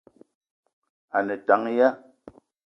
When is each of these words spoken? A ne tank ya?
A 1.17 1.19
ne 1.27 1.35
tank 1.47 1.67
ya? 1.77 1.87